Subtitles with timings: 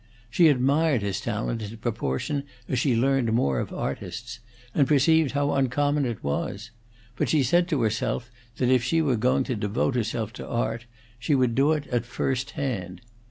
[0.31, 4.39] She admired his talent in proportion as she learned more of artists,
[4.73, 6.71] and perceived how uncommon it was;
[7.15, 10.87] but she said to herself that if she were going to devote herself to art,
[11.19, 13.01] she would do it at first hand.